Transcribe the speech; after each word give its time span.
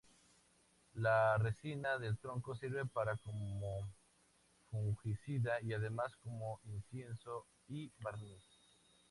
La 0.95 1.37
resina 1.37 1.99
del 1.99 2.17
tronco 2.17 2.55
sirve 2.55 2.87
para 2.87 3.17
como 3.17 3.87
fungicida 4.71 5.61
y 5.61 5.73
además 5.73 6.11
como 6.23 6.59
incienso 6.63 7.45
y 7.67 7.91
barniz. 7.99 8.41